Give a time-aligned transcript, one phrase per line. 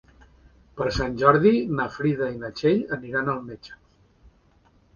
[0.79, 1.51] Per Sant Jordi
[1.81, 3.79] na Frida i na Txell aniran al metge.